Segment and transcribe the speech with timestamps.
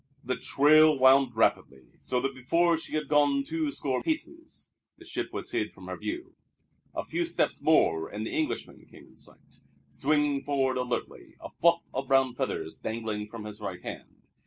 [0.23, 5.31] The trail wound rapidly, so that before she had gone two score paces the ship
[5.31, 6.33] was hid from her view.
[6.95, 9.59] A few steps more and the Englishman came in sight,
[9.89, 14.23] swinging forward alertly, a fluff of brown feathers dangling from his right hand.